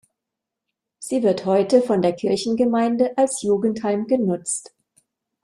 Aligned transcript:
Sie 0.97 1.21
wird 1.21 1.45
heute 1.45 1.83
von 1.83 2.01
der 2.01 2.13
Kirchengemeinde 2.13 3.15
als 3.19 3.43
Jugendheim 3.43 4.07
genutzt. 4.07 4.73